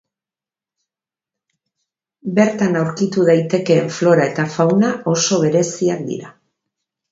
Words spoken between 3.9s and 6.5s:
flora eta fauna oso bereziak dira.